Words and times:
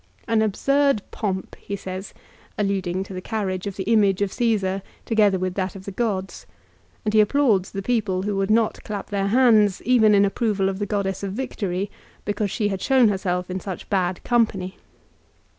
"An 0.33 0.41
absurd 0.41 1.03
pomp," 1.11 1.53
he 1.59 1.75
says, 1.75 2.11
alluding 2.57 3.03
to 3.03 3.13
the 3.13 3.21
carriage 3.21 3.67
of 3.67 3.75
the 3.75 3.83
image 3.83 4.23
of 4.23 4.31
Csesar 4.31 4.81
together 5.05 5.37
with 5.37 5.53
that 5.53 5.75
of 5.75 5.85
the 5.85 5.91
gods; 5.91 6.47
and 7.05 7.13
he 7.13 7.21
applauds 7.21 7.69
the 7.69 7.83
people 7.83 8.23
who 8.23 8.35
would 8.35 8.49
not 8.49 8.83
clap 8.83 9.11
their 9.11 9.27
hands, 9.27 9.79
even 9.83 10.15
in 10.15 10.25
approval 10.25 10.69
of 10.69 10.79
the 10.79 10.87
Goddess 10.87 11.21
of 11.21 11.33
Victory, 11.33 11.91
because 12.25 12.49
she 12.49 12.69
had 12.69 12.81
shown 12.81 13.09
herself 13.09 13.47
in 13.47 13.59
such 13.59 13.91
bad 13.91 14.23
company. 14.23 14.75